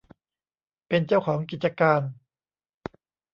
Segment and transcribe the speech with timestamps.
[0.87, 2.01] เป็นเจ้าของกิจการ